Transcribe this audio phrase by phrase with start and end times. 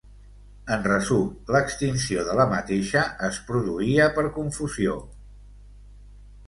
[0.75, 4.99] En resum, l'extinció de la mateixa es produïa per confusió.